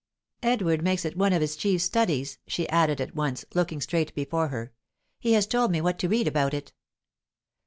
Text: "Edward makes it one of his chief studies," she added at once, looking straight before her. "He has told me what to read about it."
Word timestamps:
"Edward 0.41 0.81
makes 0.83 1.05
it 1.05 1.15
one 1.15 1.31
of 1.31 1.41
his 1.41 1.55
chief 1.55 1.79
studies," 1.79 2.39
she 2.47 2.67
added 2.69 2.99
at 2.99 3.13
once, 3.13 3.45
looking 3.53 3.79
straight 3.79 4.11
before 4.15 4.47
her. 4.47 4.73
"He 5.19 5.33
has 5.33 5.45
told 5.45 5.69
me 5.69 5.79
what 5.79 5.99
to 5.99 6.09
read 6.09 6.27
about 6.27 6.55
it." 6.55 6.73